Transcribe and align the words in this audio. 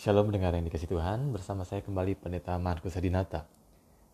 Shalom 0.00 0.32
pendengar 0.32 0.56
yang 0.56 0.64
dikasih 0.64 0.88
Tuhan, 0.88 1.28
bersama 1.28 1.60
saya 1.60 1.84
kembali 1.84 2.16
Pendeta 2.16 2.56
Markus 2.56 2.96
Adinata. 2.96 3.44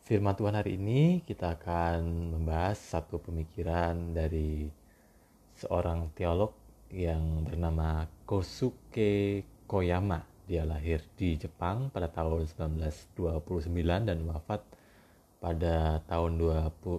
Firman 0.02 0.34
Tuhan 0.34 0.58
hari 0.58 0.74
ini 0.74 1.22
kita 1.22 1.54
akan 1.54 2.34
membahas 2.34 2.74
satu 2.74 3.22
pemikiran 3.22 4.10
dari 4.10 4.66
seorang 5.54 6.10
teolog 6.10 6.50
yang 6.90 7.46
bernama 7.46 8.02
Kosuke 8.26 9.46
Koyama. 9.70 10.26
Dia 10.50 10.66
lahir 10.66 11.06
di 11.14 11.38
Jepang 11.38 11.94
pada 11.94 12.10
tahun 12.10 12.50
1929 12.50 13.46
dan 14.10 14.18
wafat 14.26 14.66
pada 15.38 16.02
tahun 16.10 16.34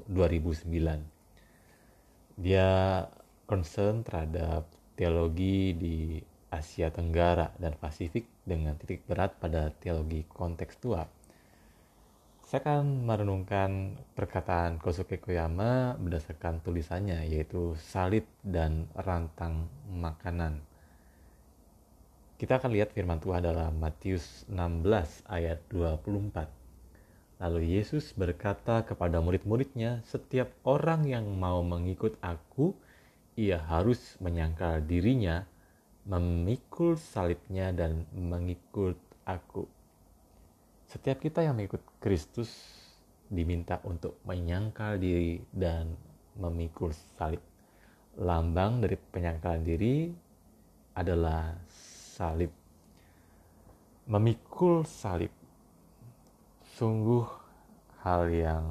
2009. 0.08 0.64
Dia 2.40 3.04
concern 3.44 4.08
terhadap 4.08 4.64
teologi 4.96 5.76
di 5.76 6.24
Asia 6.48 6.88
Tenggara 6.88 7.52
dan 7.60 7.76
Pasifik 7.76 8.37
dengan 8.48 8.80
titik 8.80 9.04
berat 9.04 9.36
pada 9.38 9.76
teologi 9.84 10.24
kontekstual. 10.24 11.12
Saya 12.48 12.64
akan 12.64 13.04
merenungkan 13.04 14.00
perkataan 14.16 14.80
Kosuke 14.80 15.20
Koyama 15.20 16.00
berdasarkan 16.00 16.64
tulisannya 16.64 17.28
yaitu 17.28 17.76
salib 17.76 18.24
dan 18.40 18.88
rantang 18.96 19.68
makanan. 19.92 20.64
Kita 22.40 22.56
akan 22.56 22.72
lihat 22.72 22.96
firman 22.96 23.20
Tuhan 23.20 23.44
dalam 23.44 23.76
Matius 23.76 24.48
16 24.48 25.28
ayat 25.28 25.60
24. 25.68 26.48
Lalu 27.44 27.78
Yesus 27.78 28.16
berkata 28.16 28.86
kepada 28.88 29.20
murid-muridnya, 29.20 30.00
setiap 30.08 30.48
orang 30.64 31.04
yang 31.04 31.28
mau 31.36 31.60
mengikut 31.68 32.16
aku, 32.24 32.74
ia 33.36 33.60
harus 33.60 34.16
menyangkal 34.24 34.82
dirinya, 34.88 35.46
memikul 36.08 36.96
salibnya 36.96 37.76
dan 37.76 38.08
mengikut 38.16 38.96
aku. 39.28 39.68
Setiap 40.88 41.20
kita 41.20 41.44
yang 41.44 41.60
mengikut 41.60 41.84
Kristus 42.00 42.48
diminta 43.28 43.84
untuk 43.84 44.24
menyangkal 44.24 44.96
diri 44.96 45.44
dan 45.52 45.92
memikul 46.40 46.96
salib. 47.20 47.44
Lambang 48.18 48.80
dari 48.80 48.96
penyangkalan 48.96 49.64
diri 49.68 50.08
adalah 50.96 51.60
salib. 52.16 52.50
Memikul 54.08 54.88
salib 54.88 55.30
sungguh 56.80 57.28
hal 58.08 58.32
yang 58.32 58.66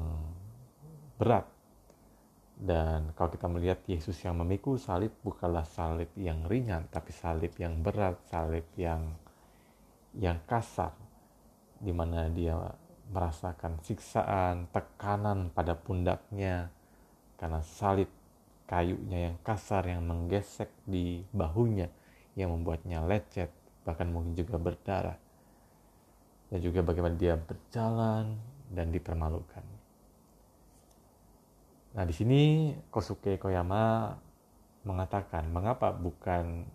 berat 1.21 1.56
dan 2.57 3.13
kalau 3.13 3.29
kita 3.29 3.45
melihat 3.45 3.79
Yesus 3.85 4.17
yang 4.25 4.41
memikul 4.41 4.81
salib 4.81 5.13
bukanlah 5.21 5.61
salib 5.61 6.09
yang 6.17 6.41
ringan, 6.49 6.89
tapi 6.89 7.13
salib 7.13 7.53
yang 7.61 7.85
berat, 7.85 8.17
salib 8.33 8.65
yang 8.73 9.13
yang 10.17 10.41
kasar, 10.49 10.97
di 11.77 11.93
mana 11.93 12.25
dia 12.33 12.57
merasakan 13.13 13.77
siksaan, 13.85 14.73
tekanan 14.73 15.53
pada 15.53 15.77
pundaknya 15.77 16.73
karena 17.37 17.61
salib 17.61 18.09
kayunya 18.65 19.29
yang 19.31 19.37
kasar 19.45 19.85
yang 19.85 20.01
menggesek 20.09 20.73
di 20.81 21.21
bahunya 21.29 21.93
yang 22.33 22.57
membuatnya 22.57 23.05
lecet, 23.05 23.53
bahkan 23.85 24.09
mungkin 24.09 24.33
juga 24.33 24.57
berdarah. 24.57 25.17
Dan 26.49 26.59
juga 26.63 26.81
bagaimana 26.81 27.13
dia 27.13 27.37
berjalan 27.37 28.33
dan 28.73 28.89
dipermalukan. 28.89 29.76
Nah, 31.97 32.05
di 32.05 32.13
sini 32.13 32.69
Kosuke 32.93 33.41
Koyama 33.41 34.13
mengatakan, 34.85 35.49
mengapa 35.49 35.89
bukan 35.89 36.69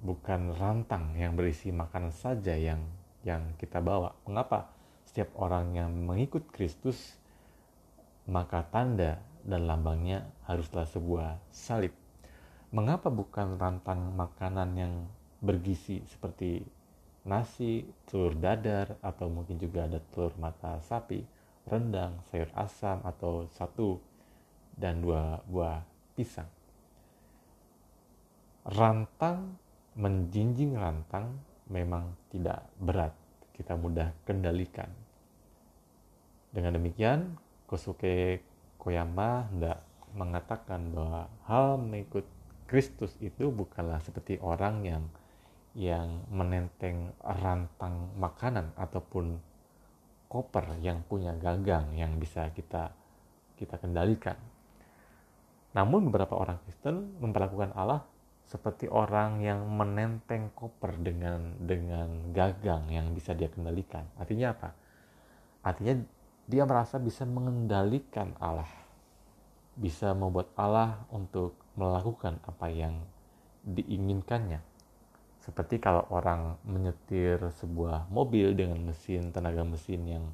bukan 0.00 0.56
rantang 0.56 1.12
yang 1.20 1.36
berisi 1.36 1.68
makanan 1.68 2.16
saja 2.16 2.56
yang 2.56 2.80
yang 3.28 3.52
kita 3.60 3.84
bawa? 3.84 4.16
Mengapa 4.24 4.72
setiap 5.04 5.36
orang 5.36 5.76
yang 5.76 5.92
mengikut 5.92 6.48
Kristus 6.48 7.20
maka 8.24 8.64
tanda 8.72 9.20
dan 9.44 9.68
lambangnya 9.68 10.24
haruslah 10.48 10.88
sebuah 10.88 11.36
salib? 11.52 11.92
Mengapa 12.72 13.12
bukan 13.12 13.60
rantang 13.60 14.16
makanan 14.16 14.80
yang 14.80 14.94
bergizi 15.44 16.00
seperti 16.08 16.64
nasi, 17.28 17.84
telur 18.08 18.32
dadar, 18.32 18.96
atau 19.04 19.28
mungkin 19.28 19.60
juga 19.60 19.84
ada 19.84 20.00
telur 20.08 20.32
mata 20.40 20.80
sapi, 20.80 21.35
rendang, 21.66 22.22
sayur 22.30 22.50
asam, 22.54 23.02
atau 23.02 23.50
satu 23.54 23.98
dan 24.78 25.02
dua 25.02 25.42
buah 25.50 25.82
pisang. 26.14 26.48
Rantang, 28.66 29.58
menjinjing 29.94 30.74
rantang 30.74 31.38
memang 31.70 32.14
tidak 32.30 32.66
berat, 32.78 33.14
kita 33.54 33.74
mudah 33.78 34.10
kendalikan. 34.26 34.90
Dengan 36.50 36.78
demikian, 36.78 37.38
Kosuke 37.66 38.42
Koyama 38.78 39.50
hendak 39.50 39.82
mengatakan 40.14 40.94
bahwa 40.94 41.26
hal 41.44 41.76
mengikut 41.76 42.24
Kristus 42.66 43.14
itu 43.22 43.50
bukanlah 43.50 44.02
seperti 44.02 44.38
orang 44.42 44.82
yang 44.82 45.04
yang 45.76 46.24
menenteng 46.32 47.12
rantang 47.20 48.08
makanan 48.16 48.72
ataupun 48.80 49.36
koper 50.26 50.78
yang 50.82 51.06
punya 51.06 51.32
gagang 51.38 51.94
yang 51.94 52.18
bisa 52.18 52.50
kita 52.52 52.92
kita 53.56 53.80
kendalikan. 53.80 54.36
Namun 55.72 56.08
beberapa 56.08 56.36
orang 56.36 56.60
Kristen 56.64 57.20
memperlakukan 57.20 57.72
Allah 57.76 58.04
seperti 58.46 58.86
orang 58.86 59.42
yang 59.42 59.66
menenteng 59.66 60.54
koper 60.54 60.94
dengan 61.02 61.58
dengan 61.58 62.30
gagang 62.30 62.86
yang 62.88 63.10
bisa 63.12 63.34
dia 63.34 63.50
kendalikan. 63.50 64.06
Artinya 64.16 64.54
apa? 64.54 64.70
Artinya 65.66 65.98
dia 66.46 66.62
merasa 66.62 67.02
bisa 67.02 67.26
mengendalikan 67.26 68.38
Allah. 68.38 68.70
Bisa 69.76 70.14
membuat 70.14 70.54
Allah 70.54 71.04
untuk 71.10 71.58
melakukan 71.74 72.38
apa 72.46 72.70
yang 72.70 73.02
diinginkannya. 73.66 74.62
Seperti 75.46 75.78
kalau 75.78 76.02
orang 76.10 76.58
menyetir 76.66 77.38
sebuah 77.62 78.10
mobil 78.10 78.50
dengan 78.58 78.82
mesin 78.82 79.30
tenaga 79.30 79.62
mesin 79.62 80.02
yang 80.02 80.26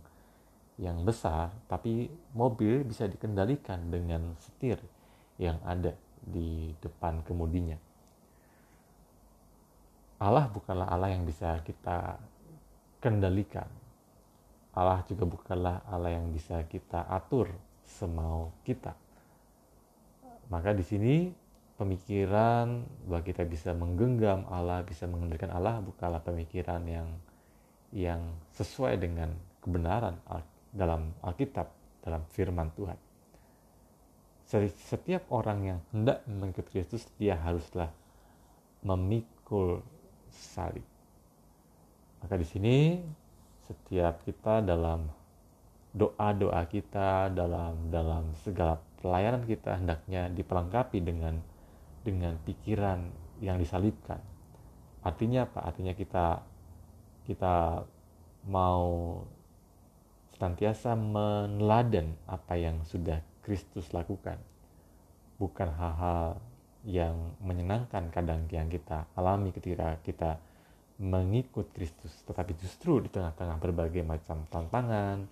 yang 0.80 1.04
besar, 1.04 1.52
tapi 1.68 2.08
mobil 2.32 2.80
bisa 2.80 3.04
dikendalikan 3.04 3.92
dengan 3.92 4.32
setir 4.40 4.80
yang 5.36 5.60
ada 5.68 5.92
di 6.24 6.72
depan 6.80 7.20
kemudinya. 7.28 7.76
Allah 10.16 10.48
bukanlah 10.48 10.88
Allah 10.88 11.12
yang 11.12 11.28
bisa 11.28 11.60
kita 11.60 12.16
kendalikan. 13.04 13.68
Allah 14.72 15.04
juga 15.04 15.28
bukanlah 15.28 15.84
Allah 15.84 16.16
yang 16.16 16.32
bisa 16.32 16.64
kita 16.64 17.04
atur 17.04 17.52
semau 17.84 18.48
kita. 18.64 18.96
Maka 20.48 20.72
di 20.72 20.84
sini 20.86 21.14
pemikiran 21.82 22.86
bahwa 23.10 23.22
kita 23.26 23.42
bisa 23.42 23.74
menggenggam 23.74 24.46
Allah, 24.46 24.86
bisa 24.86 25.10
mengendalikan 25.10 25.50
Allah 25.50 25.82
bukanlah 25.82 26.22
pemikiran 26.22 26.86
yang 26.86 27.08
yang 27.92 28.22
sesuai 28.56 28.96
dengan 29.02 29.34
kebenaran 29.60 30.16
dalam 30.72 31.12
Alkitab, 31.20 31.68
dalam 32.00 32.24
firman 32.32 32.70
Tuhan 32.72 32.96
setiap 34.60 35.32
orang 35.32 35.58
yang 35.64 35.78
hendak 35.96 36.28
mengikut 36.28 36.68
Kristus 36.68 37.08
dia 37.16 37.40
haruslah 37.40 37.88
memikul 38.84 39.80
salib. 40.28 40.84
Maka 42.20 42.36
di 42.36 42.46
sini 42.46 42.76
setiap 43.64 44.20
kita 44.28 44.60
dalam 44.60 45.08
doa-doa 45.96 46.68
kita 46.68 47.32
dalam 47.32 47.88
dalam 47.88 48.32
segala 48.44 48.76
pelayanan 49.00 49.44
kita 49.48 49.80
hendaknya 49.80 50.28
diperlengkapi 50.28 50.98
dengan 51.00 51.40
dengan 52.02 52.38
pikiran 52.42 53.10
yang 53.42 53.58
disalibkan. 53.58 54.20
Artinya 55.02 55.46
apa? 55.46 55.66
Artinya 55.66 55.94
kita 55.94 56.42
kita 57.26 57.86
mau 58.46 59.22
senantiasa 60.34 60.98
meneladan 60.98 62.18
apa 62.26 62.58
yang 62.58 62.82
sudah 62.82 63.22
Kristus 63.46 63.90
lakukan. 63.94 64.38
Bukan 65.38 65.70
hal-hal 65.74 66.38
yang 66.82 67.38
menyenangkan 67.38 68.10
kadang 68.10 68.50
yang 68.50 68.66
kita 68.66 69.06
alami 69.14 69.54
ketika 69.54 69.98
kita 70.02 70.38
mengikut 70.98 71.70
Kristus, 71.74 72.10
tetapi 72.26 72.54
justru 72.58 73.02
di 73.02 73.10
tengah-tengah 73.10 73.58
berbagai 73.58 74.02
macam 74.06 74.46
tantangan, 74.50 75.26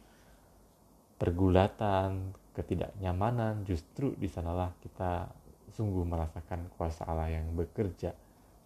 pergulatan, 1.18 2.34
ketidaknyamanan, 2.54 3.62
justru 3.66 4.14
di 4.18 4.26
sanalah 4.26 4.74
kita 4.82 5.30
sungguh 5.74 6.02
merasakan 6.06 6.70
kuasa 6.74 7.06
Allah 7.06 7.30
yang 7.30 7.50
bekerja 7.54 8.14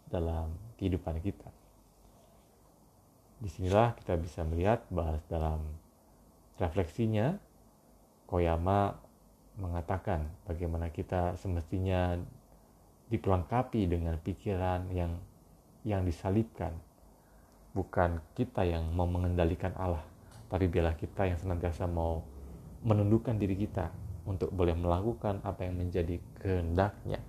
dalam 0.09 0.53
kehidupan 0.77 1.21
kita. 1.21 1.49
Di 3.41 3.51
sinilah 3.51 3.93
kita 3.99 4.17
bisa 4.17 4.41
melihat 4.47 4.85
bahwa 4.89 5.21
dalam 5.29 5.61
refleksinya 6.57 7.37
Koyama 8.25 8.97
mengatakan 9.61 10.27
bagaimana 10.49 10.89
kita 10.91 11.37
semestinya 11.37 12.17
dipelengkapi 13.13 13.85
dengan 13.85 14.17
pikiran 14.19 14.89
yang 14.91 15.13
yang 15.85 16.03
disalibkan 16.09 16.73
bukan 17.77 18.23
kita 18.33 18.65
yang 18.65 18.89
mau 18.97 19.05
mengendalikan 19.05 19.77
Allah, 19.77 20.01
tapi 20.49 20.71
biarlah 20.71 20.97
kita 20.97 21.29
yang 21.29 21.37
senantiasa 21.37 21.85
mau 21.85 22.25
menundukkan 22.87 23.37
diri 23.37 23.59
kita 23.61 23.93
untuk 24.25 24.49
boleh 24.53 24.73
melakukan 24.73 25.45
apa 25.45 25.69
yang 25.69 25.77
menjadi 25.81 26.17
kehendaknya 26.41 27.21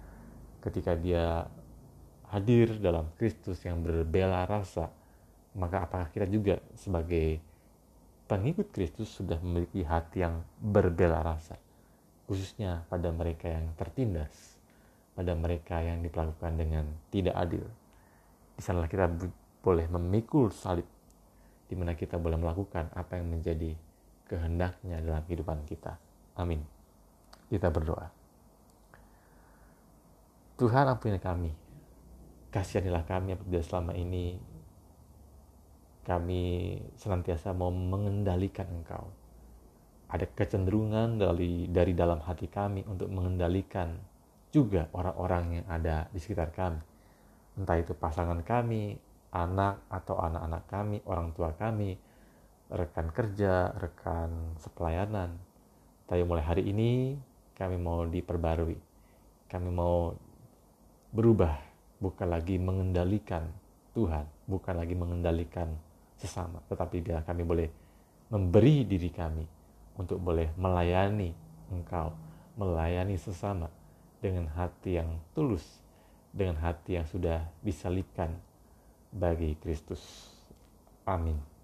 ketika 0.63 0.95
dia 0.95 1.45
hadir 2.31 2.79
dalam 2.79 3.11
Kristus 3.19 3.61
yang 3.67 3.83
berbela 3.83 4.47
rasa 4.47 4.89
maka 5.55 5.87
apakah 5.87 6.07
kita 6.11 6.27
juga 6.27 6.59
sebagai 6.75 7.39
pengikut 8.27 8.71
Kristus 8.75 9.07
sudah 9.07 9.39
memiliki 9.39 9.87
hati 9.87 10.23
yang 10.23 10.43
berbela 10.59 11.23
rasa? 11.23 11.55
Khususnya 12.27 12.83
pada 12.91 13.07
mereka 13.13 13.47
yang 13.47 13.71
tertindas 13.79 14.55
pada 15.15 15.31
mereka 15.31 15.79
yang 15.79 16.03
diperlakukan 16.03 16.59
dengan 16.59 16.83
tidak 17.07 17.39
adil. 17.39 17.63
Di 18.59 18.59
sanalah 18.59 18.91
kita 18.91 19.07
boleh 19.63 19.87
memikul 19.87 20.51
salib 20.51 20.83
di 21.65 21.73
mana 21.79 21.95
kita 21.95 22.19
boleh 22.19 22.35
melakukan 22.35 22.91
apa 22.91 23.15
yang 23.15 23.31
menjadi 23.31 23.71
kehendaknya 24.27 24.99
dalam 24.99 25.23
kehidupan 25.23 25.63
kita. 25.63 25.95
Amin 26.35 26.75
kita 27.49 27.69
berdoa 27.69 28.07
Tuhan 30.55 30.85
ampuni 30.87 31.19
kami 31.19 31.65
kasihanilah 32.55 33.03
kami 33.03 33.35
apabila 33.35 33.59
selama 33.59 33.91
ini 33.99 34.39
kami 36.05 36.77
senantiasa 36.95 37.51
mau 37.51 37.73
mengendalikan 37.73 38.69
Engkau. 38.69 39.09
Ada 40.07 40.29
kecenderungan 40.31 41.17
dari 41.17 41.65
dari 41.67 41.97
dalam 41.97 42.21
hati 42.21 42.45
kami 42.45 42.85
untuk 42.85 43.09
mengendalikan 43.09 43.97
juga 44.53 44.87
orang-orang 44.93 45.59
yang 45.59 45.67
ada 45.67 46.05
di 46.13 46.21
sekitar 46.21 46.53
kami. 46.53 46.79
Entah 47.57 47.81
itu 47.81 47.97
pasangan 47.97 48.39
kami, 48.45 48.95
anak 49.33 49.81
atau 49.89 50.21
anak-anak 50.21 50.63
kami, 50.69 50.97
orang 51.09 51.33
tua 51.33 51.51
kami, 51.57 51.97
rekan 52.69 53.09
kerja, 53.09 53.73
rekan 53.75 54.55
sepelayanan. 54.61 55.35
Tapi 56.05 56.21
mulai 56.21 56.45
hari 56.45 56.69
ini 56.69 57.17
kami 57.55 57.79
mau 57.79 58.03
diperbarui. 58.03 58.77
Kami 59.47 59.69
mau 59.71 60.11
berubah, 61.15 61.55
bukan 62.03 62.27
lagi 62.27 62.59
mengendalikan 62.59 63.47
Tuhan, 63.95 64.27
bukan 64.45 64.75
lagi 64.75 64.93
mengendalikan 64.93 65.71
sesama, 66.19 66.59
tetapi 66.67 66.99
biar 66.99 67.23
kami 67.23 67.47
boleh 67.47 67.71
memberi 68.27 68.83
diri 68.83 69.07
kami 69.07 69.47
untuk 69.95 70.19
boleh 70.19 70.51
melayani 70.59 71.31
Engkau, 71.71 72.13
melayani 72.59 73.15
sesama 73.15 73.71
dengan 74.19 74.51
hati 74.51 74.99
yang 74.99 75.17
tulus, 75.31 75.63
dengan 76.35 76.59
hati 76.59 76.99
yang 76.99 77.07
sudah 77.07 77.47
disalibkan 77.63 78.35
bagi 79.15 79.55
Kristus. 79.57 80.29
Amin. 81.07 81.54